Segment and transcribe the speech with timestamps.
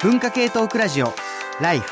[0.00, 1.12] 文化系トークラジオ
[1.60, 1.90] ライフ。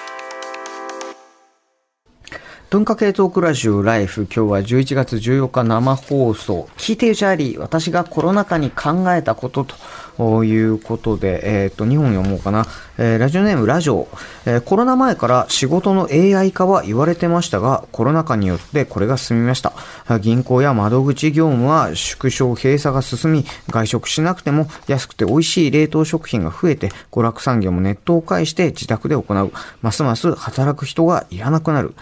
[2.70, 4.28] 文化系トークラジオライフ。
[4.32, 6.68] 今日は11月14日生放送。
[6.76, 9.74] 聞いてるチャーリー私がコロナ禍に考えたことと
[10.16, 12.66] ということで、えっ、と、2本読もうかな。
[12.98, 14.08] えー、ラジオネームラジオ、
[14.46, 19.72] えー、コロナ前から仕事の AI 化は言われてましたが、コロナ禍によってこれが進みました。
[20.20, 29.52] 銀行や窓口業務は縮小閉鎖が進み、外食しなくても安くて美味しい冷凍食品が増えて、娯楽産業もネットを介して自宅で行う。
[29.82, 31.94] ますます働く人がいらなくなる。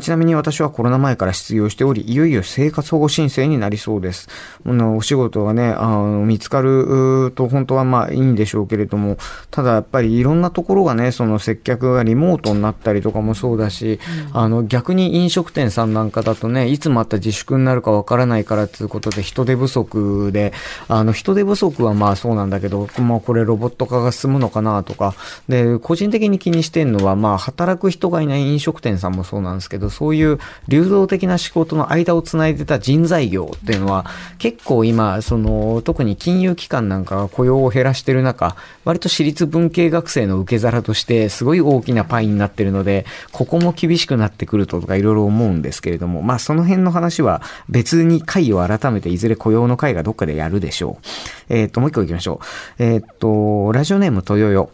[0.00, 4.28] ちなみに私はコロナ前から失業しており、いよいよ生活保護申請になりそうです。
[4.64, 9.18] お仕事がね、あの見つかると本当はまあいいんでしょうけれども、
[9.50, 14.00] ただやっぱりいろんなところがね、その接客がリモートになったりとかもそうだし、
[14.32, 20.52] うん、あの逆に飲食店さんなんかだとね、いつまた自粛になるかわからないからということで人手不足で、
[20.88, 25.14] あの人手不足はまあそうなんだけど、まあこれロボット化が進むのかなとか、
[25.48, 34.06] で、個人的に気にしてるのはまあ働く人がいない飲食店さんもそうなんですけど、けど、そういう流動的な仕事の間をつないでた人材業っていうのは、
[34.38, 51.54] 結構今、その、特に金融機関なんかが雇用を減らしてる中、割と私立文系学生の受け皿として、すごい大きなパイになってるので、ここも厳しくなってくるととかいろいろ思うんですけれども、まあその辺の話は別に会を改めていずれ雇用の会がどっかでやるでしょう。
[51.54, 52.40] えっ、ー、と、もう一個行きましょ
[52.78, 52.82] う。
[52.82, 54.70] えっ、ー、と、ラジオネーム豊よ。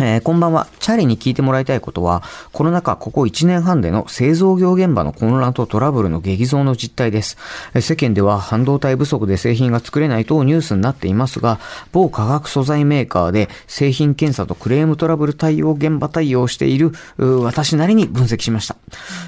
[0.00, 0.68] えー、こんばんは。
[0.80, 7.36] チャーリーに聞いてもらいたいことは、コロナ禍ここ1年半での製造業現場の混乱とトラブルの激増の実態です。
[7.78, 11.60] 世間では半導体不足で製品が作れないとニュースになっていますが、
[11.92, 18.76] 某化学素材メーカーで製品検査とクレームトラブル対応現場対応している私なりに分析しました。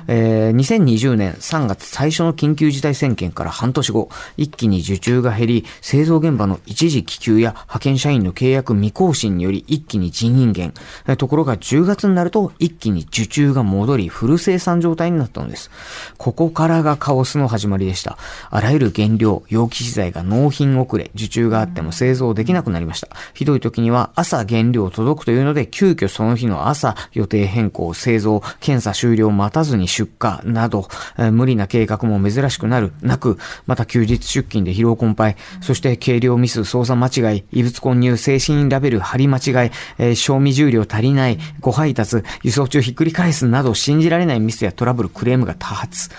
[0.08, 10.72] えー、2020年3月最初の緊急事態宣言から半年後、一気に受注が減り、製造現場の一時帰給や派遣社員の契約未更新により一気に人員減。
[11.18, 15.70] ところが10月になると一気に受注が戻り、フル生産状態になったのです。
[16.16, 18.16] ここからがカオスの始まりでした。
[18.50, 23.08] あらゆる原料、容器資材が納品遅れ、受注があっても製造できなくなりました。
[23.34, 30.88] ひどい時には朝原料届くというので、急遽その日の朝予定変更、製造、検査終了待たずに出荷など、
[31.18, 46.10] えー、無理な計画も珍しくなる、なく、また休日出勤で疲労困憊、そして計量ミス、操作間違い、異物混入、精神ラベル貼り間違い、えー、賞味重量足りない、ご配達、輸送中ひっくり返すなど信じられないミスやトラブル、クレームが多発。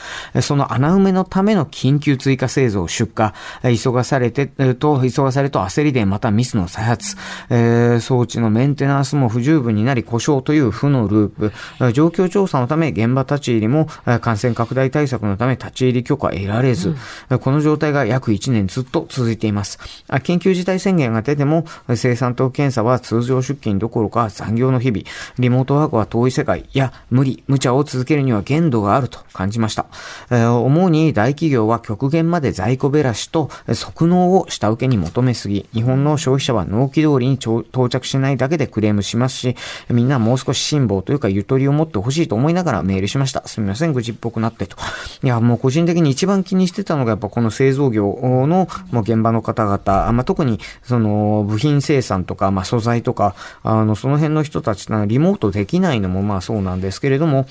[0.42, 3.32] その穴埋めのための緊急追加製造、出荷、
[3.78, 7.16] 急がされて、と、急がされと焦りでまたミスの再発、
[7.50, 13.88] えー、装置のメンテナンスも不十分になり故障という負のループ、状況調査のため現場立ち入りも
[14.22, 16.96] 感染拡大対策のため立ち入り許可得られず、
[17.30, 19.80] うん、この状態が約1年ずっと続いています。
[20.10, 21.66] 緊急事態宣言が出ても
[21.96, 25.04] 生産と検査は通常出勤どころか残業の日々、
[25.40, 29.86] リモートワークは遠い世界や無理、無茶を続けるには限度があると感じました。
[30.32, 39.56] えー、主に大企業は極限まで在庫べらしと即納を下請けに求めすぎ、日本の消費者は納期通りに到着しないだけでクレームしますし、
[39.90, 43.48] みんなもう少し辛抱というかゆとりを持ってほしいと思いながらメールしました。
[43.48, 44.78] すみません、愚痴っぽくなってと。
[45.24, 57.48] いや、もう個人的に一番気にしてたのがやっぱこの製造業のもう現場の方々、まあ、特にその部品生産とか、まあ、素材とか、あの、その辺の人たちリモートできないのもまあそうなんですけれども、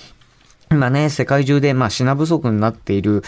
[0.74, 3.22] 今ね、世界中でまあ品不足になっている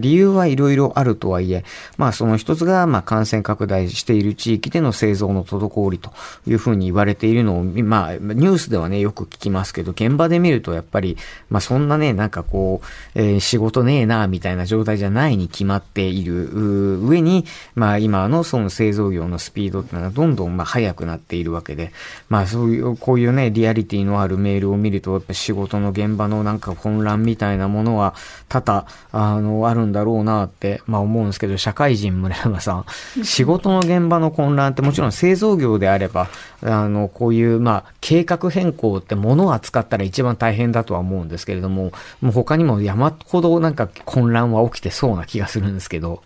[0.00, 1.64] 理由はいろいろあるとはいえ、
[1.98, 6.10] まあその一つがまあ感染拡大している地域での製造の滞りと
[6.46, 11.18] いうふうに言われているのを、まあニュースではね、よく聞きますけど、現場で見るとやっぱり、
[11.50, 17.44] まあそんなね、なんかこう、えー、仕事ねえな、みたいな状態じゃないに決まっている上に、
[17.74, 21.92] まあ今のその製造業のスピードってのはどんどんまあ速くなっているわけで、
[22.30, 28.14] まあそういう、こういうね、リアリティのあるメールを見ると、やっぱ仕事の現場のなんか混乱みたいなものは
[28.48, 32.84] 多々、あの、あるんだろうなって、まあ思うんですけど、社会人村山さん、
[33.24, 36.28] 仕事の現場の混乱ってもちろん製造業であれば、
[36.62, 46.22] あの、こういう、まあ、計画変更って物を扱ったら一番大変だとは思うんですけれども、もう他にも山ほどなんか混乱は起きてそうな気がするんですけど。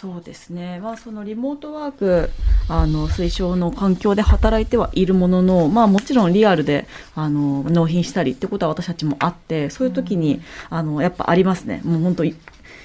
[0.00, 2.30] そうですね、まあ、そのリモートワーク
[2.70, 11.82] あの推奨の環境で働いてはいるものの、まあ、もちろんリアルであの納品したりってことは私たちもあってそういう時に、あのやっぱありますね。
[11.84, 12.24] もう本当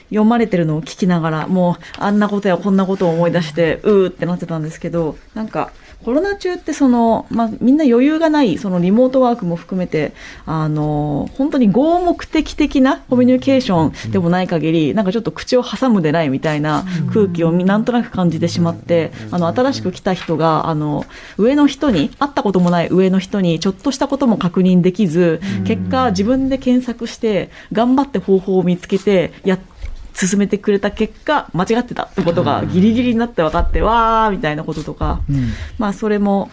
[0.09, 5.71] 読まれてるのを聞きながらもうあんなことやこんなことを思い出してうーってなってたんですけどなんか
[6.06, 10.13] コロナ中ってその、まあ、みんな余裕がないそのリモートワークも含めて
[10.46, 21.07] あの本当に合目的的なコミュニケーションでもない限りなんかちょっと口を挟むでないみたいな空気をなんとなく感じてしまってあの新しく来た人があの
[21.40, 29.75] 上の人に会ったこともない上の人にちょっとしたことも確認できず結果自分で検索して頑張って方法を見つけてやって
[30.15, 36.50] 進めてくれた結果、間違ってたってことがギリギリになって分かって、わーみたいなこととか、うん、まあそれも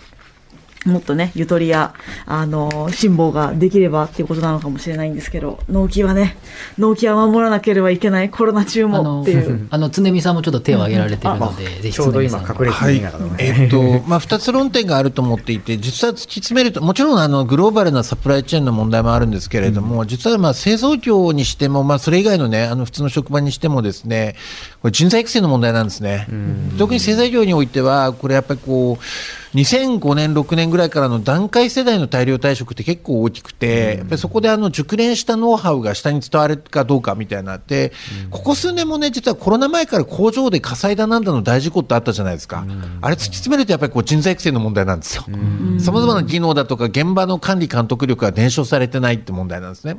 [0.85, 1.95] もっとね、ゆとりや、
[2.27, 6.37] あの、辛抱ができればっていうことなのかもしれないんですけど、納期はね、
[6.77, 9.67] 納期は守らなければいけない、コロナ中もっていう。
[9.71, 13.01] あの、常見さんもちょっと手を挙げられてるので、ぜひちょうど今、隠れてはい、
[13.39, 24.35] えっと、 まあ、二つ論点があると思っていて、実は突き詰めると、もちろん、あの、グローバルなサプライチェーンの問題もあるんですけれども、うん、実は、まあ、製造業にしても、まあ、それ以外のね、あの、普通の職場にしてもですね、
[24.81, 26.27] これ人材育成の問題なんですね。
[26.29, 37.93] うん、特に製材業においては、これやっぱりこう、2005年、6年ぐらいからの段階世代の大量退職って結構大きくて、やっぱりそこであの熟練したノウハウが下に伝わるかどうかみたいなって、
[38.31, 42.65] ここ数年もね、実はコロナ前から工場で火災だなんだの大事故ってあったじゃないですか。
[43.03, 45.25] あれ突き詰めるとやっぱりこう人材育成の問題なんですよ。
[45.81, 49.99] さまざまな技能だとか現場の管理監督力が伝承されてないって問題なんですね。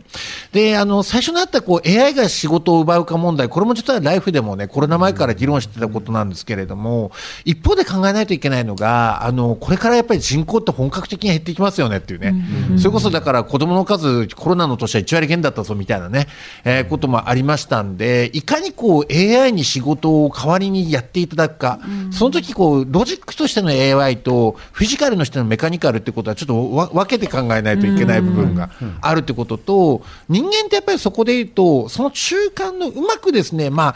[0.51, 7.11] で、あの、最初にあったこう AI が仕事を奪うか問題、これも実はライフでもね、コロナ前から議論してたことなんですけれども、
[7.45, 12.33] 一方で考えないといけないのが、あの、これからやっぱり人口って本格的に減ってきますよねっていうね、
[12.77, 16.27] それこそだから子供の数、コロナの年は1割減だったぞみたいなね、
[16.63, 21.79] えー、こともありましたんで、いかにこう AI に仕事を代わりにやっていただくか、
[22.11, 28.69] その時こうロジックとしての AI とフィジカルの人のメカニカルってことはちょっと分けて考えないといけない部分が
[29.01, 33.95] あるってことと、人間ってやっぱりそこで言うと、その中間のうまくですね、まあ、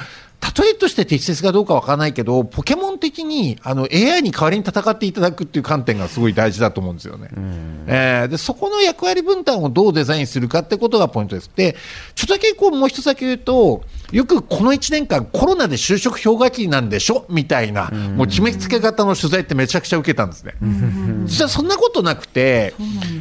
[0.60, 7.30] 例えとして適切かどうかわからないけど、ポケモン的にあの AI に代わりに戦っていただくっていう観点がすごい大事だと思うんですよね。
[7.88, 11.52] えー、でそこの役割分担をどうデザインするかってことがポイントです。
[11.56, 11.76] で、
[12.16, 17.26] ちょっとだけこうもう一つだけ言うと、よくこの1年間コロナで就職氷河期なんでしょ？
[17.30, 20.54] みたいな、もう決めつけ型の取材ってめちゃくちゃ受けたんですね。
[21.26, 22.74] 実はそんなことなくて、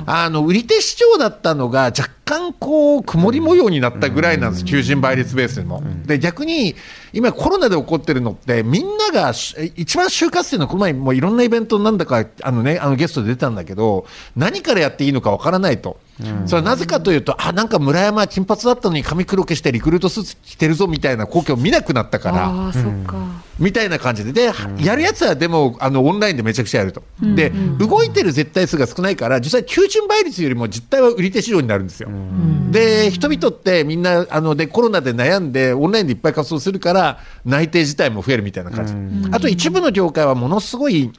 [0.07, 5.83] あの、売り手市場だったのが若干こう、曇り模様になったぐらいなんです、求人倍率ベースでも。
[6.07, 6.77] で、逆に、
[7.17, 9.33] 今コロナで起こってるのって、みんなが、
[9.75, 14.05] 一番就活生のこの前もいろんなイベントなんだか、あのね、あのゲストで出たんだけど、
[14.37, 15.99] 何からやっていいのかわからないと。
[16.47, 22.73] それはなぜかというと、あ、なんか村山は金髪だったのに髪黒くしてリクルートスーツ着てるぞみたいな光景を見なくなったから、
[23.59, 24.53] みたいな感じで、で、
[24.83, 27.03] やるやつはでも、あの、オンラインでめちゃくちゃやると。
[27.21, 32.09] で、動いてる絶対数が少ないから、実際求人倍率よりも実態は売り手市場になるんですよ。
[32.71, 38.95] で、人々ってみんな、あの、で、コロナで悩んで、オンラインでいっぱい活動するから、内定自体も増えるみたいな感じ。
[39.33, 41.13] あと一部の業界はものすごい、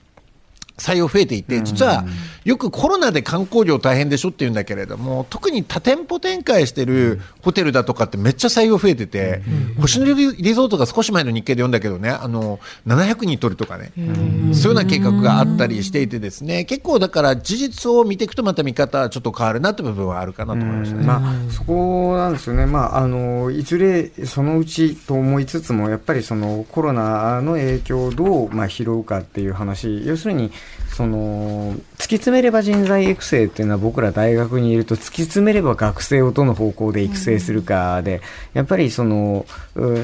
[0.78, 2.06] 採用増えていて、実は
[2.48, 9.42] よくコロナで観光業大変でしょって言うんだけれども、特に多店舗展開してるホテルだとかってめっちゃ採用増えてて、
[9.82, 21.06] 星野リゾートが少し前の日経で読んだけどね、あの、700人取るとかね、そういうような計画があったりしていてですね、結構だから事実を見ていくとまた見方はちょっと変わるなって部分はあるかなと思いましたね。
[21.06, 22.66] まあ、そこなんですよね。
[22.66, 30.50] まあ、あの、いずれそのうちと思いつつも、やっぱりそのコロナの影響をどう、まあ、拾うかっていう話、要するに、
[30.98, 38.22] その突き詰めれば人材育成っていうのは僕ら大学にいると突き詰めれば学生をどの方向で育成するかで、
[38.56, 39.46] やっぱりその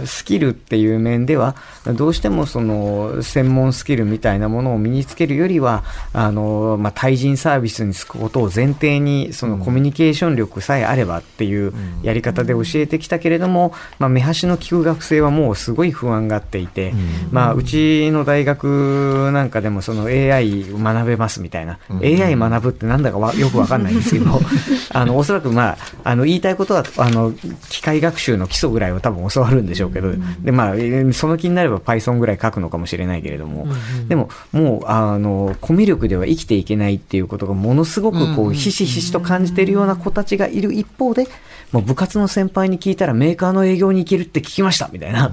[0.05, 1.55] スキルっていう面では
[1.97, 11.73] どうしてもその専門スキルみたいなものを身につけるよりはあの、まあ、対人サービスにつくことを前提にそのコミュニケーション力さえあればっていう
[12.03, 16.93] やり方で教えてきたけれども、まあ、目端の利く学生はもうすごい不安がっていて、
[17.31, 24.39] まあ、うちの大学なんかでもその AI 学べますみたいな、うん、AI 学ぶってなんだかわよくわかんないんですけど、
[24.91, 27.33] あの、おそらくまあ、あの、言いたいことは、あの、
[27.69, 30.75] 機械学習の基礎ぐらいは多分教わるんでしょうけど、で、まあ、
[31.13, 33.67] その気になれば Python ぐらい書くのかもしれないけれども、
[34.07, 41.27] でも、もう、あの、コミュ力では生きていけないっていうことがものすごくこう、ひしひしと感じているような子たちがいる一方で、
[41.73, 44.89] もう部活の先輩に聞いたらメーカーの営業に行けるって聞きました。
[44.93, 45.31] みたいな、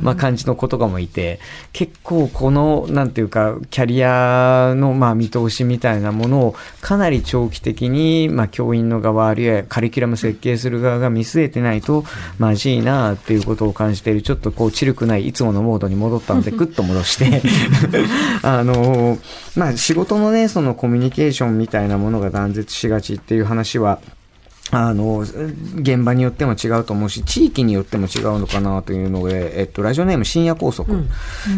[0.00, 1.38] まあ感じの子とかもいて、
[1.74, 12.04] 結構この、なんていうか、キャリアのまあ見通しみたいなものをかなり長期的に、まあ教員の側あるいはカリキュラム設計する側が見据えてないと
[12.38, 17.42] まずいなっていうことを感じている、ちょっとこう、チルくないいつものモードに戻ったので、ぐっと戻して。
[18.42, 19.18] あの、
[19.56, 24.00] まあ仕事のね、そのコミュニケーションみたいなものが断絶しがちっていう話は、
[24.72, 30.94] あの、現場によっても違うと思うし、地域によっても違うのかなというので、えっと、ラジオネーム深夜拘束。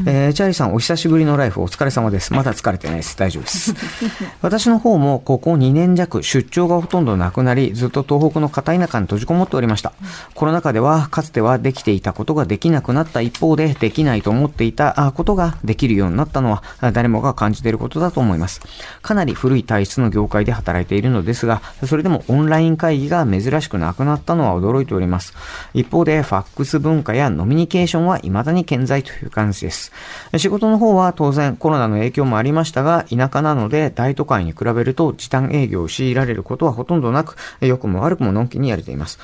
[0.07, 2.33] えーチャーリーさん、お久しぶりのライフお疲れ様です。
[2.33, 3.17] まだ疲れてないです。
[3.17, 3.73] 大丈夫です。
[4.43, 9.93] 私の方も、ここ2年弱、出張がほとんどなくなり、ずっと東北の片田舎に閉じこもっておりました。
[10.35, 18.61] コロナ禍では、かつてはできていたことができなくなった一方で、できないと思っていたあことができるようになったのは、あ誰もが感じていることだと思います。
[19.03, 25.35] かなり古い体質の業界で働いているのですが、それでもオンライン会議が珍しくなくなったのは驚いております。
[25.75, 29.93] 一方で、ファックス文化やノミニケーションは未だに健在という感じです。
[30.37, 39.19] 仕事の方は当然コロナの影響もありましたが、田舎なので大都会に比べると時短営業を強いられることはほとんどなく、良くも悪くものんきにやれています。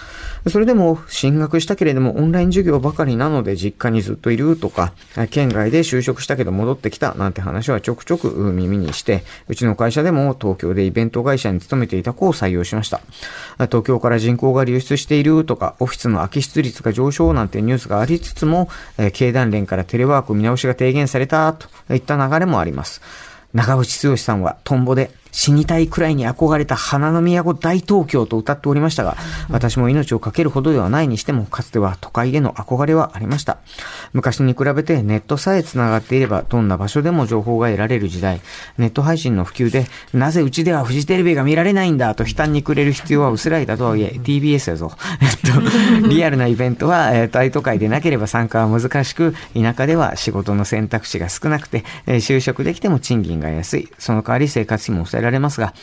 [0.49, 4.93] それでも、進学したけれどもオンライン授業ばかりなので実家にずっといるとか、
[5.31, 13.01] 県外で就職したけど戻ってきたなんて話はちょくちょく耳にして、うちの会社でも東京でイベント会社に勤めていた子を採用しました。
[13.71, 23.01] 東京から人口が流出しているとか、オフィスの空き室率が上昇なんてニュースがありつつも、え経団連からテレワーク見直しが提言されたといった流れもあります。
[23.55, 29.17] 長渕剛さんはトンボで死にたいくらいに憧れた花の都大東京と歌っておりましたが、
[29.49, 33.59] 私も命を懸けるほどではないにしても、かつては都会への憧れはありました。
[34.13, 38.41] 昔に比べてネットさえ繋がっていれば、どんな場所でも情報が得られる時代、
[38.79, 44.93] ネット配信の普及で、なぜうちではフジテレビが見られないんだと悲嘆にくれる必要は薄らいだとはいえ、TBS やぞ。
[45.21, 53.89] えっと、 リアルなイベントは、えー大都会でなければ参加は難しく、田舎では仕事の選択肢が少なくて、えー就職できても賃金が安い。
[53.99, 55.75] その代わり生活費も抑えられますが、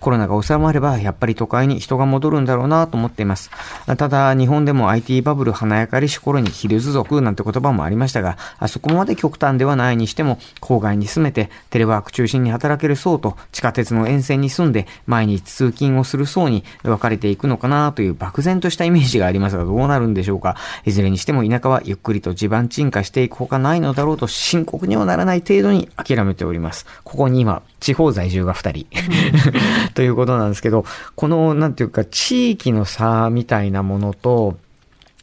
[0.00, 3.50] コロナが収まれば、やっぱり都会に人が戻るんだろうなと思っています。
[3.96, 20.56] ただ、日本でも IT バブル華やかりし頃にヒルズ族なんて言葉もありましたが、あそこまで極端ではないにしても、郊外に住めて、テレワーク中心に働ける層と、地下鉄の沿線に住んで、毎日通勤をする層に分かれていくのかなという漠然としたイメージがありますが、どうなるんでしょうか。
[20.84, 26.86] いずれにしても田舎はゆっくりと地盤沈下していくほかないのだろうと深刻にはならない程度に諦めております。
[27.04, 28.83] ここに今、地方在住が2人。
[29.94, 34.56] ということなんですけど、この、なんていうか、地域の差みたいなものと、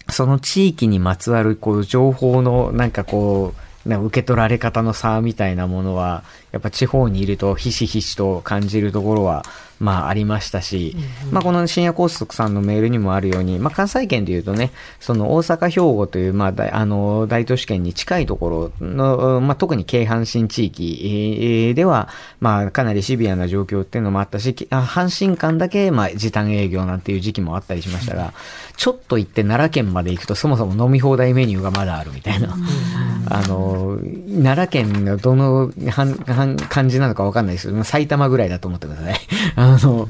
[0.10, 3.54] その地域にまつわる、こう、情報の、なんかこ
[3.86, 9.44] う、な受け取られ方の差みたいなものは、やっぱ地方にいるとひしひしと感じるところは、
[9.82, 10.96] まあありましたし、
[11.32, 28.34] まあこの深夜高速さんのメールにもあるように、まあ関西圏で言うとね、その大阪兵庫という、まあ大あの、大都市圏に近いところの、まあ特に京阪神地域えーでは、まあかなりシビアな状況っていうのもあったし、阪神間だけ、まあ時短営業なんていう時期もあったりしましたが、
[28.78, 32.56] ちょっと行って奈良県まで行くとそもそも飲み放題メニューがまだあるみたいな。
[33.30, 33.98] あの、
[34.44, 35.72] 奈良県のどの
[36.48, 37.68] 感じなのかわかんないです。
[37.68, 39.16] けど、埼玉ぐらいだと思ってください。
[39.56, 40.08] あの、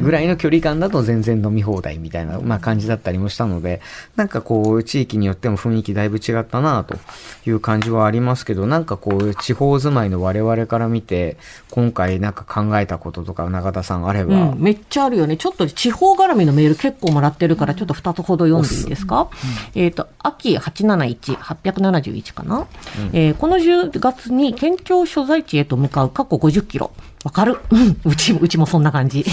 [0.00, 3.80] ぐらいの距離感だと全然飲み放題みたいな、まあ感じだったりもしたので、
[4.16, 6.96] なんかこう、地域によっても雰囲気だいぶ違ったなと
[7.46, 11.36] いう感じはありますけど、なんかこう、地方住まいの我々から見て、
[11.70, 15.36] 今回なんか考えたこととか、中田さんあれば、うん、めっちゃあるよね。
[15.36, 19.28] ちょっと地方絡みのメール結構もらってるから、ちょっと2つほど読んでいいですか、
[19.74, 22.66] えっ、と、秋871、871かな、
[23.12, 26.92] えーこの10月に県庁所在地へと向かう過去50キロ。
[27.24, 27.58] わかる？
[27.70, 29.24] うん、うち、うちもそんな感じ。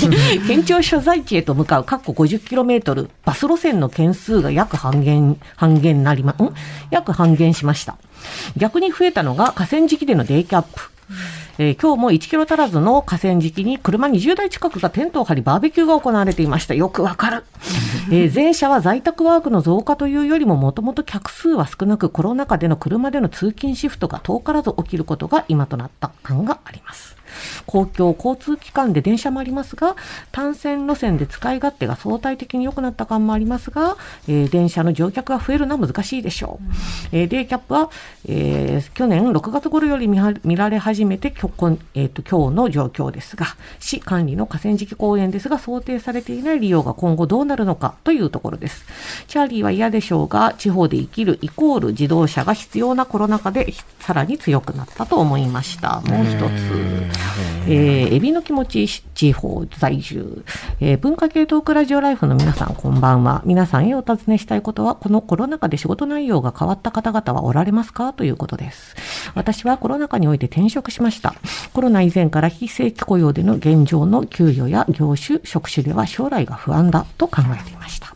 [0.47, 6.53] 県庁所在地へと向かう過去50キロメートル、バス路線の件数が約半減、半減なりま、ん？
[6.91, 7.97] 約半減しました。
[8.57, 10.81] 逆に増えたのが河川敷でのデイキャップ。
[11.61, 16.73] えー今日も1キロ足らずの河川敷に車20台近くがテントを張りバーベキューが行われていました。
[16.73, 17.43] よくわかる。
[18.09, 27.18] えー前者は在宅ワークの増加というよりももともと客数は少なくコロナ禍での車での通勤シフトが遠からず起きることが今となった感があります。
[27.65, 29.95] 公共交通機関で電車もありますが、
[30.31, 36.65] 単線路線で使い勝手が相対的に良くなった感もありますが、えー電車の乗客が増えるのは難しいでしょう。
[37.11, 37.89] えーデイキャップは、
[38.27, 41.51] えー去年6月頃より見は見られ始めて、きょ
[41.93, 43.45] えーと今日の状況ですが、
[43.79, 48.85] 市管理の河川敷公園ですが、想定されていない利用が今後どうなるのかというところです。
[49.27, 56.01] チャーリーは嫌でしょうが、地方で生きるイコール自動車が必要なコロナ禍でさらに強くなったと思いました。
[56.01, 57.18] もう一つ。
[57.67, 60.43] えーエビの気持ち地方在住、
[60.79, 63.41] えー文化系トークラジオライフの皆さんこんばんは。
[63.45, 68.13] 皆さんへお尋ねしたいことは、このコロナ禍で仕事内容が変わった方々はおられますか？
[68.13, 68.95] ということです。
[69.35, 71.35] 私はコロナ禍において転職しました。
[71.73, 78.15] コロナ以前から非正規雇用での現状の給与や業種、職種では将来が不安だと考えていました。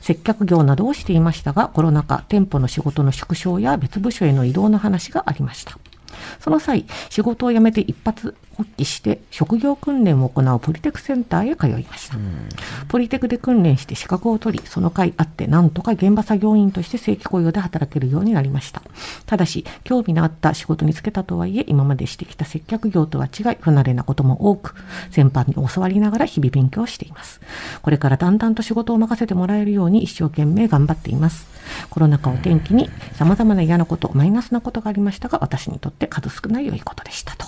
[0.00, 5.78] 接客業などをしていましたが、コロナ禍、店舗の仕事の縮小や別部署への移動の話がありました。
[6.40, 12.16] その際、仕事を辞めて一発発揮して職業訓練を行うポリテクセンターへ通いました。
[12.88, 18.82] ポリテクで訓練して資格を取り、その甲あってなんとか現場作業員として正規雇用で働けるようになりました。
[19.26, 24.74] ただし、興味のあった仕事に就けたとはいえ、今までしてきた接客業とは違い、不慣れなことも多く、
[25.10, 27.40] 先輩に教わりながら日々勉強しています。
[27.82, 31.46] これからだんだんと仕事を任せてもらえるように一生懸命頑張っています。
[31.90, 37.46] コロナ禍を転機に様々な嫌なこと、マイナスなことがありましたが、私にとって数少ない良いことでしたと。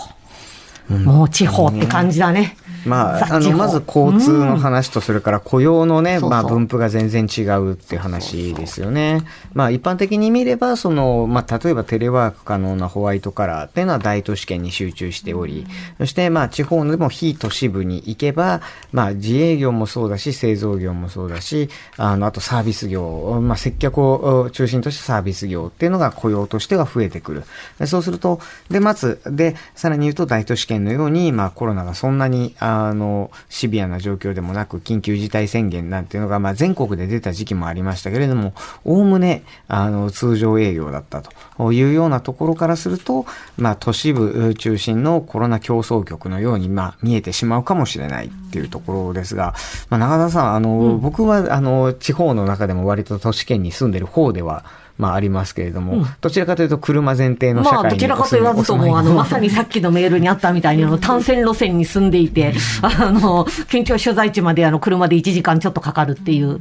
[0.89, 2.57] もう地方って感じだね。
[2.85, 6.31] まあ、あの、まず交通の話と、それから雇用のね、そうそう。
[6.31, 9.23] まあ、分布が全然違うっていう話ですよね。
[9.53, 15.67] まあ、一般的に見れば、その、まあ、例えばテレワーク可能なホワイトカラーっていうのは大都市圏に集中しており、
[15.99, 18.61] そして、まあ、地方でも非都市部に行けば、
[18.93, 27.45] まあ、自営業もそうだし、製造業もそうだし、あの、あとサービス業、まあ、接客を中心としたサービス業っていうのが雇用としては増えてくる。
[27.79, 38.55] でそうすると、で、まず、で、さらに言うと大都市圏のように、まあ、コロナがそんなに、あの、シビアな状況でもなく、緊急事態宣言なんていうのが、まあ、全国で出た時期もありましたけれども、
[38.85, 41.73] おおむね、あの、通常営業だったと。
[41.73, 43.27] いうようなところからすると、
[43.57, 49.55] まあ、都市部中心のコロナ競争局のように、まあ、見えてしまうかもしれないっていうところですが、
[49.91, 54.65] まあ、中田さん、あの、僕は、あの、地方の中でも割と都市圏に住んでる方では、
[54.97, 66.61] まあ、ありますけれども、どちらかというと車前提の社会にまあ、どちらかと言わずとも、あの、 まさにさっきのメールにあったみたいに、あの、単線路線に住んでいて、あの、県庁所在地まで、あの、車で1時間ちょっとかかるっていう、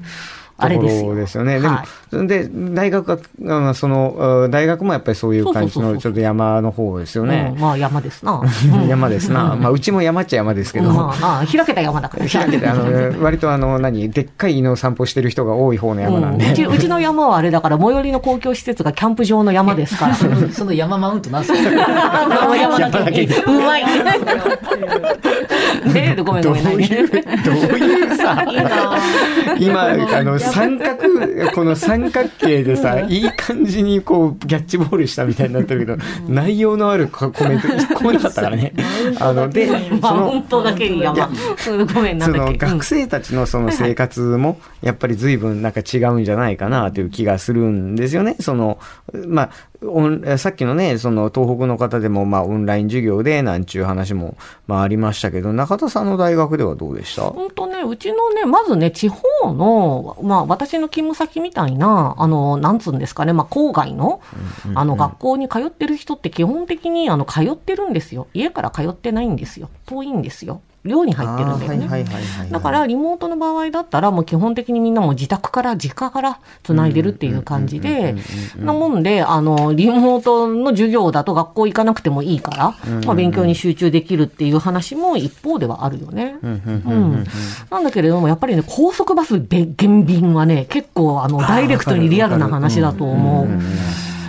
[0.58, 1.02] あれですよ。
[1.02, 1.60] ところですよね。
[1.60, 1.88] でも、はい
[2.28, 7.56] で、大学が、あその、あ大学もやっぱりそういう感じの、ちょっと山の方ですようんね。
[7.58, 8.42] まあ、山ですな。
[8.88, 9.56] 山ですな。
[9.56, 12.28] まあ、うちも山っちゃ山ですけど、まあまあ、開けた山だから。
[12.28, 16.46] 開けて、あの、割とあの、何、でっかい犬を散歩してる人が多い方の山なんで。
[16.46, 20.14] うんうちうちの山はあれだから、最寄りの公共施設がキャンプ場の山ですから。
[20.14, 21.58] そ のその山マウントなんすか
[22.56, 23.34] 山だけに。
[23.34, 23.84] うまい。
[25.94, 26.64] ねえ、ごめんごめん。
[26.64, 28.46] どういう、どういうさ、
[29.60, 30.98] 今、あの、三角、
[31.54, 38.74] この三角形でさ、いい感じにこう、キャッチボールしたみたいになってるけど、内容のあるコメント一個もなかったからね。
[39.20, 41.28] あの、で、そのマウン、トだけに山。
[41.28, 42.32] うんごめん、なそ。
[42.32, 48.36] の学生たちのその生活もやっぱり随分なんか違うんじゃないかなという気がするんですよね。
[48.40, 48.80] その、
[49.28, 49.50] まあ、
[50.38, 54.38] さっきのね、その東北の方でもまあオンライン授業でなんちゅう話も
[54.68, 57.24] まあありましたけど、中田さんの大学ではどうでした？
[57.24, 64.22] 本当ね、うちのね、まずね、地方の、まあ、私の勤務先みたいな、あの、なんつうんですかね、まあ、郊外の、
[64.74, 68.28] あの、学校に通ってる人って基本的に、あの、通ってるんですよ。
[68.34, 69.70] 家から通ってないんですよ。
[69.86, 70.62] 遠いんですよ。
[70.86, 71.86] 寮に入ってるんだよね。
[71.86, 78.16] あーはいはいはいはいはいだから、リモートの場合だったら、もう基本的にみんなも自宅から、実家から繋いでるっていう感じで、
[78.58, 86.36] なもんで、あの、リモートの授業だと学校行かなくてもいいから、まあ、勉強に集中できるっていう話も一方ではあるよね。
[86.44, 87.26] うん。
[87.72, 93.48] なんだけれども、やっぱりね、高速バスで減便はね、結構、あの、ダイレクトにリアルな話だと思う。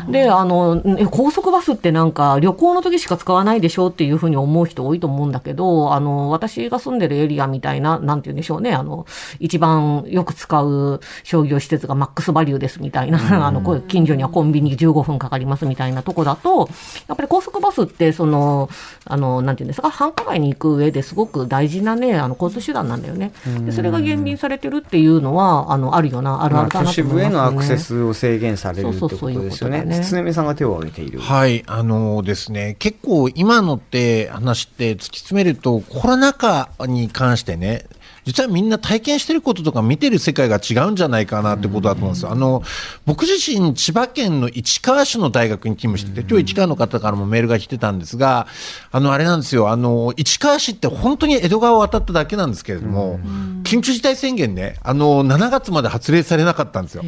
[0.09, 9.07] で、あの、え高速バスってなんか旅行の時しか使わないでしょっていうふうに思う人多いと思うんだけど、あの、私が住んでるエリアみたいな、なんて言うんでしょうね、あの、
[9.41, 16.69] 一番よく使う商業施設がマックスバリューですみたいな、あの、近所にはコンビニ15分かかりますみたいなとこだと、
[17.09, 18.69] やっぱり高速バスって、その、
[19.05, 23.33] あの、なんて言うんですか、繁華街に行く上ですごく大事なね、あの、交通手段なんだよね。
[23.65, 27.15] で、それが減便されてるっていうのは、あの、あるよな、あるあまあ、るだ都なと思います、ね。
[27.15, 29.85] 市部へのアクセスを制限されるってことですよね。
[29.99, 31.21] ねつねみさんが手を挙げている。
[31.21, 37.87] はい、あのですね、結構今のって話って突き詰めると、コロナ禍に関してね、
[38.25, 42.31] 実はみんな体験してることとか見てる世界が違うんじゃないかなってことだと思うんですよ。
[42.31, 42.63] あの、
[43.05, 48.47] 僕自身、千葉県の市川市の大学に勤務してて、今日市川の方からもメールが来てたんですが、
[48.91, 53.21] あの、あれなんですよ、あの、市川市って本当に江戸川を渡っただけなんですけれども、
[53.65, 57.05] 緊急事態宣言ね、あの、7月まで発令されなかったんですよ。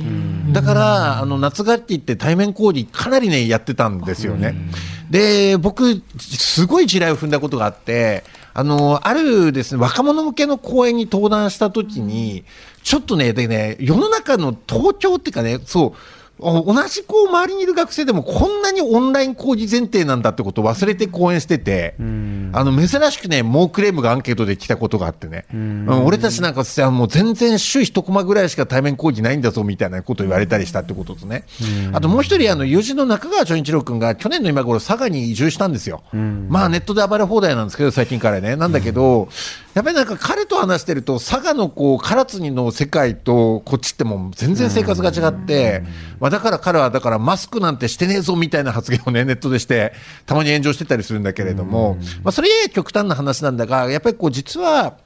[0.53, 4.55] だから、あの、夏学期って対面講義かなりね、やってたんですよね。
[5.11, 8.25] で、僕、すごい地雷を踏んだことがあって、
[8.59, 12.43] あの、あるですね、若者向けの講演に登壇したときに、
[12.83, 15.99] ちょっとね、でね、世の中の東京っていうかね、そう、
[16.39, 22.03] 同じこう周りにいる学生でもこんなにオンライン講義前提なんだってことを忘れて講演してて、あ
[22.63, 26.05] の珍しくね、猛クレームがアンケートで来たことがあってね、うん。
[26.05, 31.45] 俺たちなんかさ、もう全然週一コマぐらいしか対面講義ないんだぞみたいなことを言われたりしたってこととね、
[31.93, 36.03] あともう一人、あの友人の中川長一郎君が去年の今頃佐賀に移住したんですよ。
[36.13, 38.57] まあネットで暴れ放題なんですけど、最近からね。
[38.57, 39.29] なんだけど、
[39.77, 45.83] やっぱりなんか彼と話してると、佐賀のこう、唐津の世界とこっちってもう全然生活が違って、
[46.19, 49.93] まあだから彼はだからマスクなんてしてねえぞみたいな発言をね、ネットでして、
[50.25, 54.97] たまに炎上してたりするんだけれども、まあそれやや極端な話なんだが、やっぱりこう実は、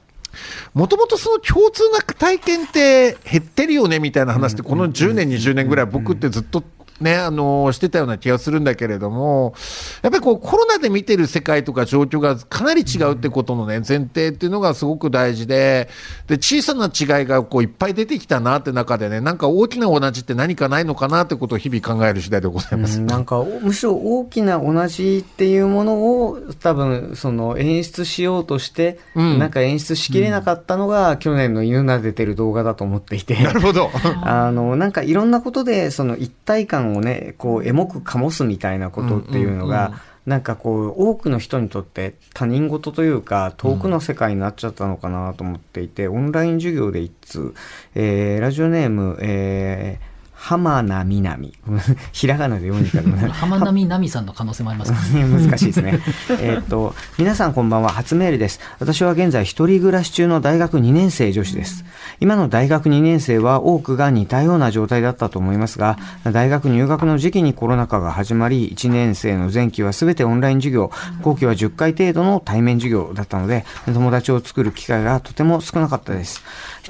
[0.73, 6.63] もともとその共通な体験って減ってるよねみたいな話って、この10年、20年ぐらい僕ってずっと
[7.01, 9.53] ね、あのしてたような気がするんだけれども、
[10.01, 15.89] やっぱりこうコロナで見てる世界とか状況がかなり違うってことのね、前提っていうのがすごく大事で、
[16.27, 22.99] で、小さな違いがこういっぱい出てきたなって中でね、なんか大きな同じって何かないのかなってことを日々考える次第でございます。
[22.99, 33.41] うんなんかおむしろ大きな同じっていうものを多分その演出しようとして、うんなんか演出しきれなかったのが去年の犬撫でてる動画だと思っていて。
[33.43, 33.89] なるほど。
[34.23, 47.55] あの、なんかいろんなことで、その一体感をね、こう、エモく醸すみたいなことっていうのが、うんうんなんかこう、多くの人にとって他人事というか、遠くの世界になっちゃったのかなと思っていて、オンライン授業で一通、
[47.95, 50.10] えー、ラジオネーム、えー、
[50.41, 51.53] 浜名みなみ。
[52.13, 53.29] ひらがなで読んでたのね。
[53.31, 54.97] 浜波奈美さんの可能性もありますか。
[55.13, 55.99] 難しいですね。
[56.41, 58.59] えーっと、皆さんこんばんは、初メールです。
[58.79, 61.85] 私は現在一人暮らし中の大学2年生女子です。
[62.19, 70.89] 今の大学2年生は多くが似たような状態だったと思いますが、大学入学の時期にコロナ禍が始まり、1年生の前期は全てオンライン授業、
[71.21, 76.41] 後期は10回程度の対面授業だったので、友達を作る機会がとても少なかったです。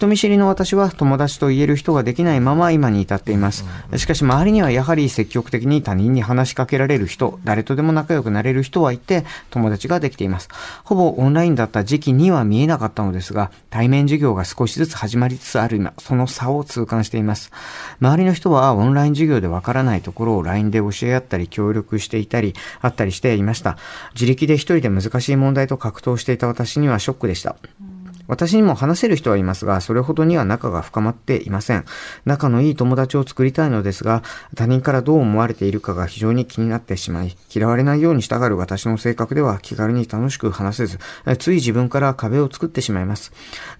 [0.01, 3.65] 人見知りの私は友達と言える人ができないまま今に至っています。
[3.97, 10.49] しかし周りにはやはり積極的に他人に話しかけられる人、誰とでも仲良くなれる人はいて、友達ができています。
[10.85, 17.51] ほぼオンラインだった時期には見えなかったのですが、対面授業が少しずつ始まりつつある今、その差を痛感しています。
[17.99, 23.77] 周りの人はオンライン授業でわからないところを LINE で教え合ったり協力していたり、あったりしていました。
[24.15, 27.55] 自力で一人で難しい問題と格闘していた私にはショックでした。
[28.31, 31.83] 私にも話せる人はいますが、それほどには仲が深まっていません。
[32.23, 34.23] 仲のいい友達を作りたいのですが、
[34.55, 40.99] 他人からどう思われているかが非常に気になってしまい、嫌われないようにしたがる私の性格では気軽に楽しく話せず、
[41.39, 43.33] つい自分から壁を作ってしまいます。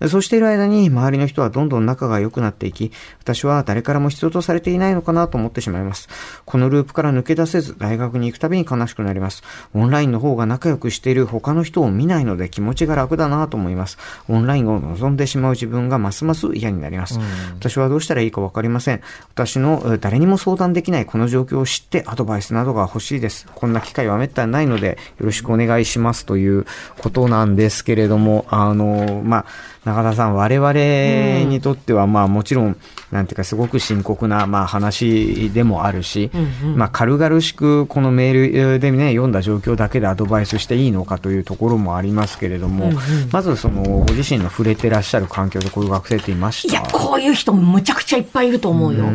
[0.09, 6.09] そうしている間に周りの人はどんどん仲が良くなっていき、私は誰からも必要とされていないのかなと思ってしまいます。
[6.43, 9.43] このループから抜け出せず、大学に行くたびに悲しくなります。
[9.73, 13.97] オンラインの方が仲良くしている他の人を見ないので気持ちが楽だなと思います。
[14.27, 17.19] オンラインを望んでしまう自分がますます嫌になります。
[17.59, 19.01] 私はどうしたらいいかわかりません。
[19.33, 23.47] 私のえー誰にも相談できないこの状況を知ってアドバイスなどが欲しいです。
[23.53, 26.65] こんな機会はめったにないのでよろしくお願いしますという
[26.97, 29.45] ことなんですけれども、あの、まあ、
[29.83, 32.77] 中田さん、我々にとっては、まあもちろん、
[33.11, 36.29] なんていうかすごく深刻な、まあ話でもあるし、
[36.75, 42.91] まあ軽々しくこのメールでね、読んだ状況だけでアドバイスしていいのかというところもありますけれども、
[43.31, 46.73] まずその、ご自身の触れてらっしゃる環境でこういう学生っていました？
[46.73, 49.05] いや、こういう人むちゃくちゃいっぱいいると思うよ。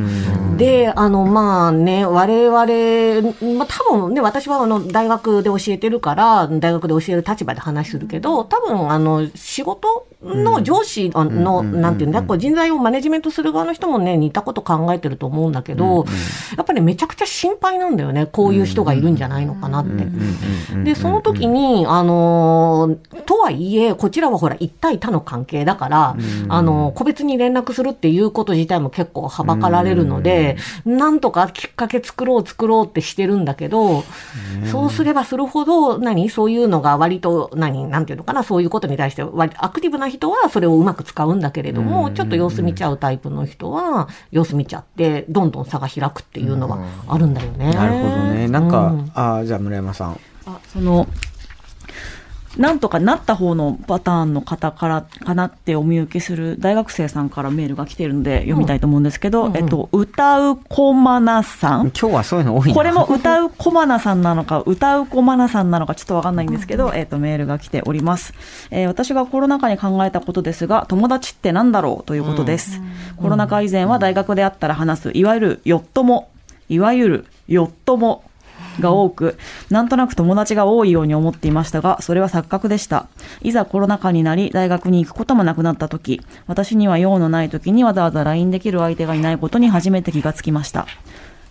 [0.56, 16.04] で、あの、まあね、我々、まあ多分ね、私はあの、大学で教えてるから、大学で教える立場で話するけど、多分あの、仕事の上司の、なんていうんだ、こう人材をマネジメントする側の人もね、似たこと考えてると思うんだけど、
[16.56, 18.26] やっぱりめちゃくちゃ心配なんだよね。
[18.26, 20.06] こういう人がいるんじゃないのかなって。
[20.84, 26.16] で、その時に、あの、とはいえ、こちらはほら、一対他の関係だから、
[26.48, 34.04] あの、個別に連絡するっていうこと自体も結構はばかられるので、なんとかきっかけ作ろう作ろうってしてるんだけど、
[34.70, 46.78] そうすればするほど、何そういうのが割と、何なんていうのかなそういうことに対して割、アクティブな人はそれをうまく使うんだけれども、ちょっと様子見ちゃうタイプの人は、様子見ちゃって、どんどん差が開くっていうのは
[47.08, 47.72] あるんだよね。
[47.72, 48.48] なるほどね。
[48.48, 50.20] なんか、うんああ、じゃあ村山さん。
[50.46, 51.06] あその
[52.56, 61.80] なんとかなった方のパターンの方からかなってお見受けする大学生さんからメールが来ているので読みたいと思うんですけど、えっと、歌うこまなさん。
[61.88, 68.34] 今日はそういうの多いなこれも歌うこまなさんなのか、歌うこまなさんなのかちょっとわかんないんですけど、えっと、メールが来ております。
[68.70, 72.80] えー私がコロナ禍に考えたことですが、友達ってなんだろうということです。
[73.18, 76.30] コロナ禍以前は大学であったら話す、いわゆるよっとも、
[76.70, 78.24] いわゆるよっとも
[78.80, 79.36] が多く、
[79.70, 83.08] なんとなく友達が多いように思っていましたが、それは錯覚でした。
[83.42, 90.86] いざコロナ禍になり、大学に行くこともなくなった時、私には用のない時にわざわざ LINE できる相手がいないことに初めて気がつきました。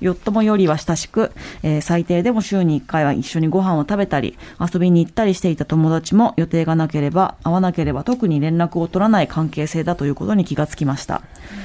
[0.02, 1.32] よっともよりは親しく、
[1.64, 11.22] えー最低でも週に1回は一緒にご飯を食べたり、遊びに行ったりしていた友達も予定がなければ、会わなければ特に連絡を取らない関係性だということに気がつきました。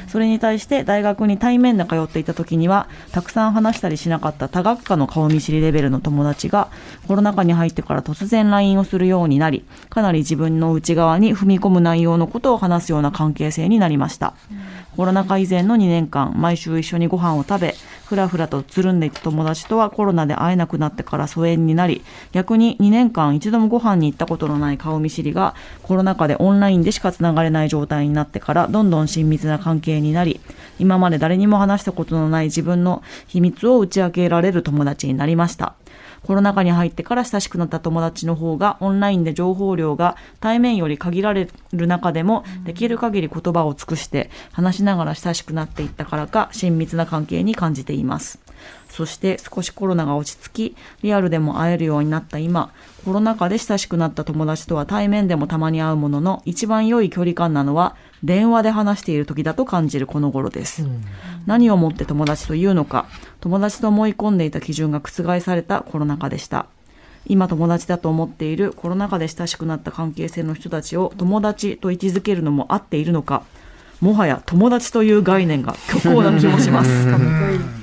[0.08, 6.68] それに対して大学に対面で通っていた時には、たくさん話したりしなかった多学科の顔見知りレベルの友達が、
[7.06, 14.34] コロナ禍に入ってから突然 LINE をするようになり、かなり自分の内側に踏み込む内容のことを話すような関係性になりました。
[14.96, 17.74] コロナ禍以前の2年間、毎週一緒にご飯を食べ、
[18.04, 30.40] ふらふらとつるんでいた友達とはコロナで会えなくなってから疎遠になり、逆に2年間一度もご飯に行ったことのない顔見知りが、コロナ禍でオンラインでしかつながれない状態になってから、どんどん親密な関係になり、
[30.80, 35.74] 今まで誰にも話したことのない自分の秘密を打ち明けられる友達になりました。
[36.22, 48.38] コロナ禍に入ってから親しくなった友達の方がオンラインで情報量が対面より限られる中でもできる限り言葉を尽くして話しながら親しくなっていったからか親密な関係に感じています。
[48.90, 52.72] そして少しコロナが落ち着き、リアルでも会えるようになった今、
[53.04, 60.84] コロナ禍で親しくなった友達とは対面でもたまに会うものの、一番良い距離感なのは、電話で話している時だと感じるこの頃です。
[61.46, 63.06] 何をもって友達というのか、
[63.40, 66.66] 友達と思い込んでいた基準が覆されたコロナ禍でした。
[67.26, 73.44] 今友達だと思っているコロナ禍で親しくなった関係性の人たちを友達と位置づけるのも合っているのか、
[74.00, 77.79] もはや友達という概念が虚構な気もします。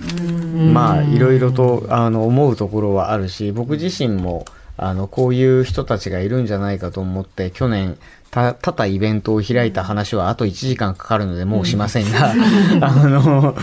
[0.57, 4.45] まあいろいろとあの思うところはあるし僕自身も
[4.77, 7.97] あのこういう人たちがいるんじゃないかと思って去年
[8.29, 12.33] た多々イベントを開いた話はあと1時間かかるのでもうしませんが、
[12.81, 13.55] あの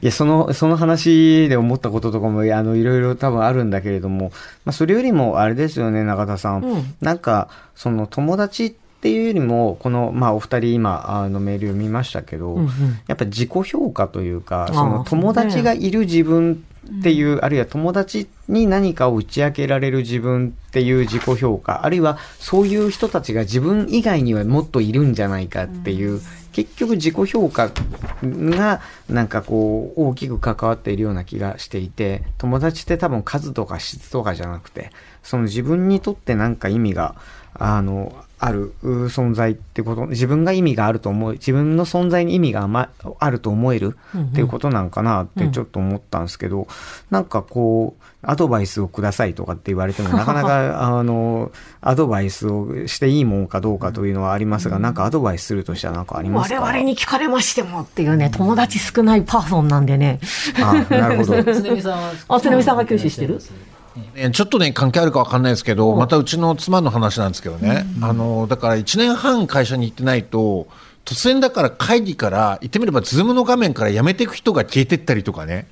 [0.00, 4.30] いやそのその話で思ったこととかもあのいろいろ多分あるんだけれども、
[4.64, 6.94] まあ、それよりもあれですよね中田さん、うん。
[7.00, 12.70] なんかその友達っていうよりもこの、まあ、お二人今あのメール読みましたけど、うんうん。
[13.06, 16.64] やっぱ自己評価というか、その友達がいる自分
[17.00, 26.20] っていう、あるいは友達に何かを打ち明けられる自分っていう自己評価、あるいはそういう人たちが自分以外にはもっといるんじゃないかっていう、
[26.52, 27.70] 結局自己評価
[28.22, 34.90] がなんかこう大きく関わっているような気がしていて、友達って多分数とか質とかじゃなくて、
[35.22, 37.16] その自分にとってなんか意味が、
[37.54, 38.14] あの、
[38.44, 46.68] あるう存在ってこと、自分が意味があると思う、自分の存在に意味があ,、ま、あると思えるっていうことなんかなってちょっと思ったんですけど、
[47.10, 60.20] なんかこう、アドバイスをくださいとかって言われても、 なかなか、あの、アドバイスをしていいもんかどうかというのはありますが、なんかアドバイスするとしてはなんかあります我か々に聞かれましてもっていうね、友達少ないパーソンなんでね。
[60.62, 61.44] あなるほど。
[61.54, 62.12] つねみさんは。
[62.28, 63.38] あつねみさんが吸収してる？
[63.38, 63.73] ね
[64.32, 70.66] ちょっとね、関係あるかわかんないですけど、またうちの妻の話なんですけどね、あの、だから1年半会社に行ってないと、
[71.04, 75.66] 突然だから会議から、言ってみればズームの画面から辞めていく人が消えてったりとかね、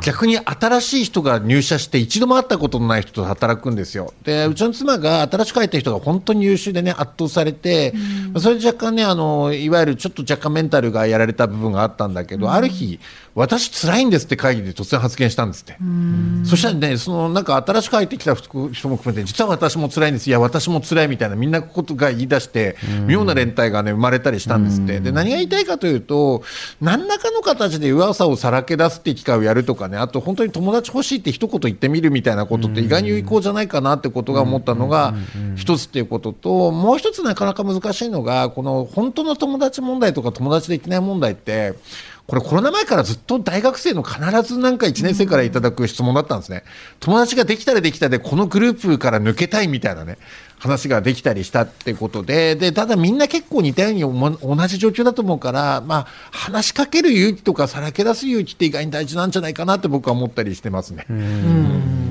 [0.00, 4.14] 逆に新しい人が入社して一度も会ったことのない人と働くんですよ。
[4.24, 7.92] で、うちの妻が新しく入った人が本当に優秀でね、圧倒されて、
[8.38, 13.00] それで若干ね、あの、いわゆるちょっと若干メンタルがやられた部分があったんだけど、ある日、
[13.38, 15.76] 私辛いんですって会議で突然発言したんですって。
[16.44, 20.26] そしたらね、そのなんか新しく入ってきた人も含めて、実は私も辛いんです。
[20.26, 24.98] いや、私も辛いみたいな、みんなことが言い出して、妙な連帯がね、生まれたりしたんですって。
[24.98, 26.42] で、何が言いたいかというと、
[26.80, 35.14] 何らかの形で噂をさらけ出すって機会をやるとかね、あと本当に友達欲しいって一言言ってみるみたいなことって意外に有効じゃないかなってことが思ったのが、
[35.54, 41.74] 一つっていうことと、もう一つなかなか難しいのが、この本当の友達問題とか友達できない問題って、
[42.28, 46.62] これコロナ前からずっと大学生の必ずなんか1年生からいただく質問だったんですね。
[47.00, 50.18] 友達ができたらできたで、このグループから抜けたいみたいなね、
[50.58, 61.06] 話ができたりしたってことで、で、ただみんな結構似たように同じ状況だと思うから、まあ、話しかける勇気とかさらけ出す勇気って意外に大事なんじゃないかなって僕は思ったりしてますね。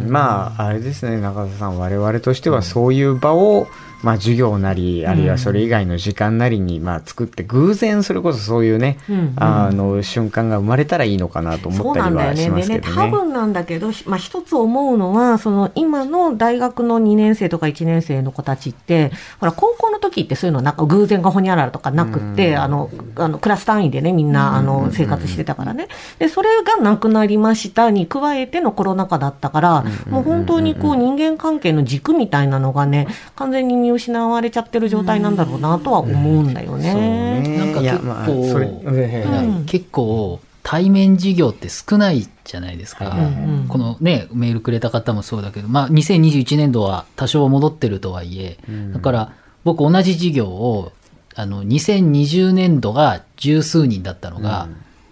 [0.07, 3.67] まあ、あれですね、中田さん、我々としてはそういう場を、
[4.03, 12.49] まあ、授業なり、あるいはそれ以外の時間なりに、まあ、作って、偶然それこそそういうね、うんあの、瞬間が生まれたらいいのかなと思そうったりはしなんだよね。
[12.49, 12.95] でね、ますけどね。
[12.95, 25.87] 多分なんだけど、まあ、一つ思うのは、その、今の大学の2年生とか1年生の子たちって、ほら、高校の時ってそういうのなんか偶然がほにゃららとかなくって、あの、あの、クラス単位でね、みんな、あの、生活してたからね。
[26.19, 37.41] で、それがなくなりましたに加えてのコロナ禍だったから、もう本当にこう、人間関係の軸みたいなのがね、完全に見失われちゃってる状態なんだろうなとは思うんだよそうね。
[37.41, 37.55] ね。
[37.55, 43.05] いや、なんか結構まあ、結構対面授業って少ないじゃないですか。
[43.05, 43.67] はいうんうん。
[43.69, 48.57] このね、メールくれた方もそうだけど、まあ2021年度は多少戻ってるとはいえ、
[48.93, 50.91] だから僕同じ授業を、
[51.35, 54.67] あの、2020年度が十数人だったのが、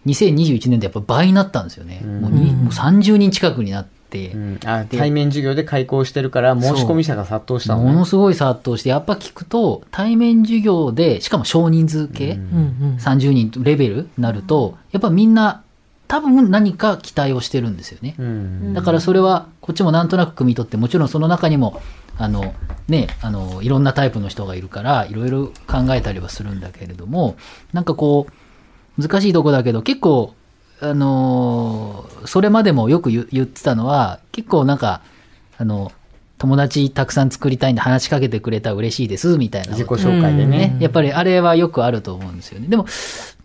[0.07, 2.01] 2021年でやっぱ倍になったんですよね。
[2.01, 4.59] もうにもう30人近くになって、うん。
[4.65, 7.91] あ対面授業で開講してるから申し込み者が殺到したのね。
[7.91, 12.39] ものすごい殺到して、やっぱ聞くと、対面授業で、しかも少人数系、
[12.99, 15.63] 30人レベルになると、やっぱみんな、
[16.07, 18.15] 多分何か期待をしてるんですよね。
[18.19, 18.73] うん。
[18.73, 21.81] だからそれは、こっちもなんとなく汲み取って、もちろんその中にも、
[22.17, 22.53] あの、
[22.87, 27.35] ね、あの、いろんなタイプの人がいるから、いろいろ考えたりはするんだけれども、
[27.73, 30.33] なんかこう、難しいとこだけど、結構、
[30.81, 35.01] あのーそれまでもよく言言ってたのは、結構なんか、
[35.59, 35.91] あの、
[36.39, 39.71] 友達たくさん作りたいんで話しかけてくれたら嬉しいです、みたいな。
[39.73, 42.67] 自己紹介でねね、やっぱりあれはよくあると思うんですよね。
[42.67, 42.87] でも、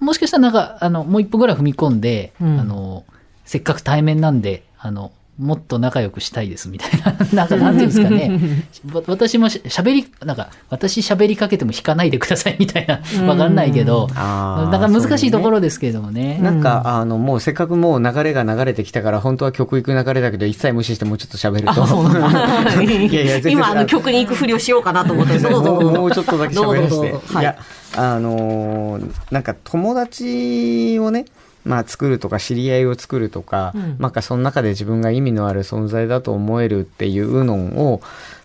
[0.01, 3.05] もしかしたらなんか、あの、もう一歩ぐらい踏み込んで、うんあの、
[3.45, 8.65] せっかく対面なんで、あの、もっと仲良くしたいですみたいな、 なんか、なんていうんですかね。
[8.93, 16.39] わ私もし喋り、なんか、私喋りかけても引かないでくださいみたいな、わかんないけど、あーだから難しいところですけれどもね。
[16.43, 21.81] なんか、あの、もうせっかくもう流れが流れてきたから、本当は曲行く流れだけど、一切無視してもうちょっと喋ると。
[22.83, 25.85] いやいや全然 今、あの、曲に行くふりをしようかなと思って、どうぞどう。
[25.85, 25.91] ぞ。
[25.91, 27.39] もうちょっとだけ喋らせて。
[27.39, 27.41] い。
[27.41, 27.57] いや、
[27.97, 31.25] あのーなんか友達をね、
[31.65, 33.97] まあ作るとか知り合いを作るとか、うん。
[33.99, 38.01] なんかその中で自分が意味のある存在だと思えるっていうのを、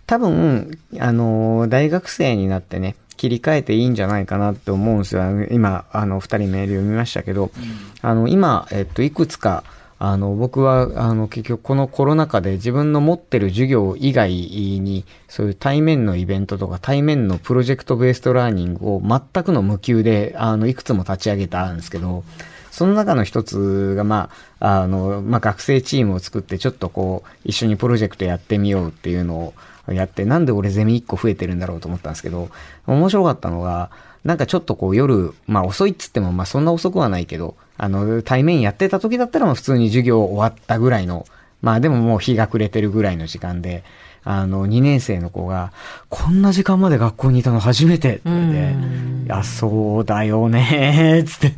[0.06, 5.22] 多分、あのー大学生になってね、切り替えていいんじゃないかなって思うんですよ。
[5.50, 7.50] 今、あの、二人メール読みましたけど、
[8.02, 9.64] あの、今、えっと、いくつか、
[9.98, 22.24] あの、僕は、あの、結局このコロナ禍で自分の持ってる授業以外に、そういう対面のイベントとか対面のプロジェクトベーストラーニングを全くの無給で、あの、いくつも立ち上げたんですけど、
[22.76, 24.28] その中の一つが、ま
[24.60, 29.54] あ、あの、まあ、学生チームを作って、ちょっとこう、一緒にプロジェクトやってみようっていうの
[29.88, 32.50] をやって、なんで俺ゼミ1個増えてるんだろうと思ったんですけど、
[32.86, 33.90] 面白かったのが、
[34.24, 41.24] なんかちょっとこう夜、まあ遅いっつってもまあそんな遅くはないけど、あの、対面やってた時だったらまあ普通に授業終わったぐらいの、
[41.62, 43.84] まあでももう日が暮れてるぐらいの時間で、
[44.28, 45.72] あの、2年生の子が、
[46.08, 51.54] こんな時間まで学校にいたの初めてって言って、いや、そうだよねつって。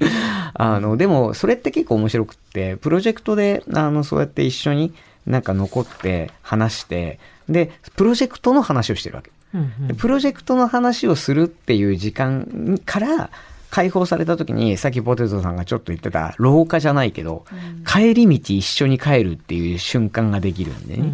[0.54, 4.92] あの、でも、それって結構面白くって、プロジェクトで、あの、そうやって一緒に
[5.26, 9.30] なんか残って話して、で、プロジェクトの話をしてるわけ。
[9.86, 13.30] でプロジェクトの話をするっていう時間から
[13.70, 17.44] 解放された時に、さっきポテトさんがちょっと言ってた、廊下じゃないけど、
[17.86, 21.12] 帰り道一緒に帰るっていう瞬間ができるんでね。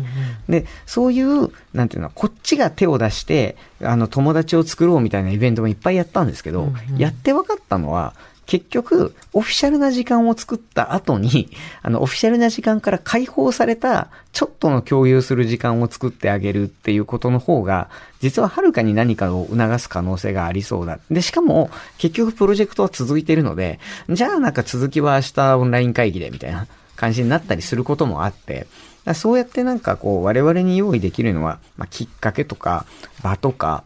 [0.49, 8.14] で、そういう、なんていうの、こっちが手を出して、あの、友達を作ろうみたいなイベントもいっぱいやったんですけど、やって分かったのは、
[8.46, 11.50] 結局、オフィシャルな時間を作った後に、
[11.83, 17.88] あの、オフィシャルな時間から解放された、ちょっとの共有する時間を作ってあげるっていうことの方が、
[18.20, 20.98] 実ははるかに何かを促す可能性がありそうだ。
[21.11, 28.66] で、しかも、結局プロジェクトは続いてるので、じゃあなんか続きは明日オンライン会議でみたいな 感じになったりすることもあって、
[29.14, 32.87] そうやってなんかこう、我々に用意できるのは、まあ、きっかけとか、
[33.22, 33.85] 場とか、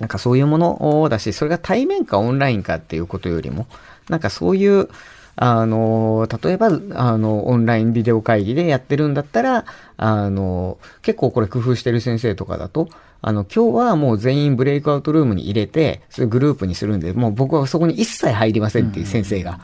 [0.00, 3.66] なんかそういうものだし、それが対面かオンラインかっていうことよりも、
[4.08, 4.88] なんかそういう、
[5.36, 9.64] あの、例えば、あの、オンラインビデオ会議でやってるんだったら、
[10.02, 12.88] あの、結構これ工夫してる先生とかだと、
[13.24, 19.60] あの、今日はもう全員ブレイクアウトルームに入れて、そういうグループにするんで、もう僕はそこに一切入りませんっていう先生が、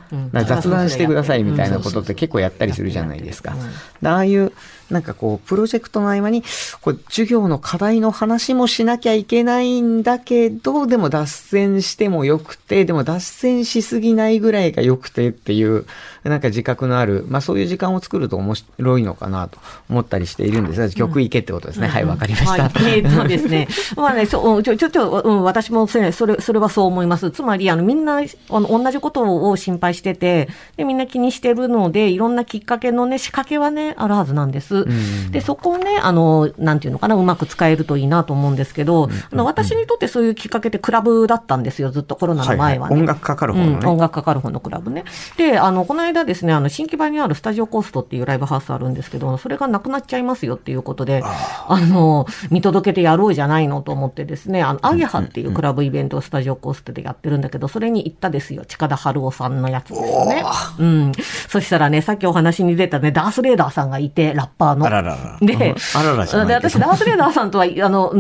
[0.46, 3.57] 雑談してくださいみたいなことって結構やったりするじゃないですか。
[4.01, 4.53] でああいう、
[4.90, 6.44] なんかこう、プロジェクトの合間に、
[6.83, 15.85] こう、授業の課題の話もしなきゃいけないんだけど、でも脱線してもよくて、でも脱線しすぎないぐらいがよくてっていう、
[16.24, 21.88] なんか自覚のある、まあそういう時間を作ると面白いのかなと思ったりしているんですが、曲いけってことですね。
[21.88, 22.68] はい、わかりました。
[22.68, 27.31] はい、えーっとですね、 まあね、そう、ちょ、ちょ、ちょ、うん、私もそれ、それ、それはそう思います。
[27.31, 34.87] つまり、あの、みんな、あの、同じことを心配してて、で、みんな気にしてるので、いろんなきっかけのね、仕掛けはね、あるはずなんです。
[35.31, 42.96] で、そこをね、あの、なんていうのかな、うまく使えるといいなと思うんですけど、あの、私にとってそういうきっかけってクラブだったんですよ、ずっとコロナの前はね。
[42.96, 43.78] 音楽かかる方のね。
[43.83, 45.04] うん、音楽かかる方のクラブね。
[45.37, 58.64] で、あの、この間ですね、あの、新木場にあるスタジオコーストっていうライブハウスあるんですけど、それがなくなっちゃいますよっていうことで、あの、見届けてやろうじゃないのと思ってですね、あの、アゲハっていうクラブイベントをスタジオコーストでやってるんだけど、それに行ったですよ。
[58.64, 60.44] 近田春夫さんのやつですね。
[60.79, 61.12] うん。
[61.49, 64.87] そしたらね、さっきお話に出たね、ダースレーダーさんがいて、ラッパーの。
[64.87, 65.38] あららら。
[65.40, 68.12] で、あららで、私、ダースレーダーさんとは、 あの、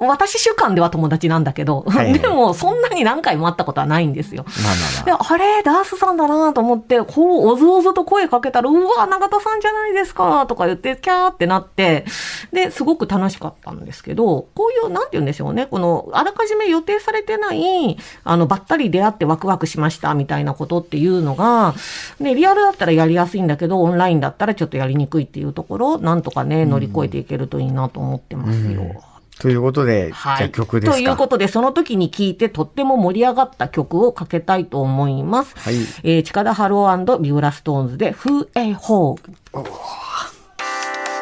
[0.00, 4.44] 私主観では友達なんだけど、はいはいでも、そんなに何回も会ったことはないんですよ。
[4.46, 5.32] まあまあで、まあ。
[5.32, 12.04] あれ、ダースさんだなと思って、こう、おずおずと声かけたら、うわ、永田さんじゃないですか、とか言って、キャーってなって、
[12.52, 21.74] で、すごく楽しかったんですけど、こういう、なんて言うんでしょうね、この、あらかじめ予定されてない、あの、ばったり出会ってワクワクしましたみたいなことっていうのが、
[22.20, 29.02] ね、リアルだったらやりやすいんだけど、オンラインだったらちょっとやりにくいっていうところ、なんとかね、乗り越えていけるといいなと思ってますよ。
[29.40, 30.38] ということで、はい。
[30.38, 30.96] じゃあ曲ですか。
[30.96, 35.54] ということで、その時に聴いてとっても盛り上がった曲をかけたいと思います。
[35.58, 39.88] はいえー、近田春夫ビブラストーンズで、風営ホー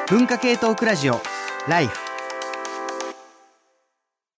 [0.08, 1.20] 文化系トークラジオ、
[1.68, 2.05] ライフ。